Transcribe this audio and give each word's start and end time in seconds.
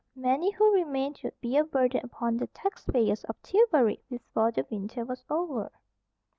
Many 0.15 0.49
who 0.53 0.73
remained 0.73 1.19
would 1.23 1.39
be 1.41 1.57
a 1.57 1.63
burden 1.63 2.03
upon 2.03 2.37
the 2.37 2.47
taxpayers 2.47 3.23
of 3.25 3.39
Tillbury 3.43 4.01
before 4.09 4.51
the 4.51 4.65
winter 4.67 5.05
was 5.05 5.23
over. 5.29 5.71